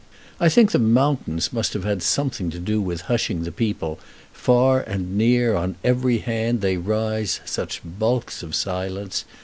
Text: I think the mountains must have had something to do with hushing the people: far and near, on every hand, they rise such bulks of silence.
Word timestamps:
I 0.39 0.49
think 0.49 0.71
the 0.71 0.79
mountains 0.79 1.53
must 1.53 1.73
have 1.73 1.83
had 1.83 2.01
something 2.01 2.49
to 2.49 2.57
do 2.57 2.81
with 2.81 3.01
hushing 3.01 3.43
the 3.43 3.51
people: 3.51 3.99
far 4.33 4.81
and 4.81 5.15
near, 5.15 5.55
on 5.55 5.75
every 5.83 6.17
hand, 6.17 6.61
they 6.61 6.75
rise 6.75 7.39
such 7.45 7.81
bulks 7.85 8.41
of 8.41 8.55
silence. 8.55 9.25